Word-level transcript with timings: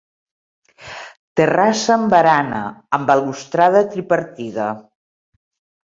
Terrassa 1.41 1.93
amb 1.97 2.09
barana 2.15 2.63
amb 2.99 3.07
balustrada 3.13 3.87
tripartida. 3.95 4.77